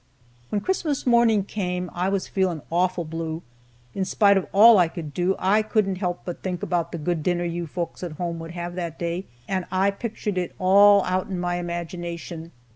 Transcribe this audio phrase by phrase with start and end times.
[0.49, 3.43] "When Christmas morning came I was feeling awful blue.
[3.93, 7.21] In spite of all I could do, I couldn't help but think about the good
[7.21, 11.27] dinner you folks at home would have that day, and I pictured it all out
[11.27, 12.51] in my imagination.